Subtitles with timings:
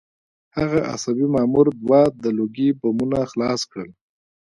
[0.57, 3.89] هغه عصبي مامور دوه د لوګي بمونه خلاص کړل